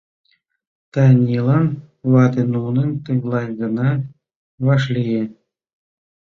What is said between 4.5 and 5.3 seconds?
вашлие.